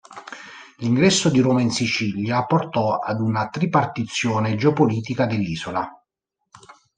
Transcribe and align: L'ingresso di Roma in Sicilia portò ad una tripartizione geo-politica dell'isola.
L'ingresso 0.77 1.29
di 1.29 1.41
Roma 1.41 1.61
in 1.61 1.69
Sicilia 1.69 2.43
portò 2.47 2.97
ad 2.97 3.19
una 3.21 3.49
tripartizione 3.49 4.55
geo-politica 4.55 5.27
dell'isola. 5.27 5.87